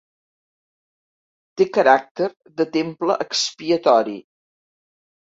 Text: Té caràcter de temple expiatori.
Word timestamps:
Té 1.61 1.67
caràcter 1.77 2.29
de 2.63 2.67
temple 2.79 3.19
expiatori. 3.27 4.17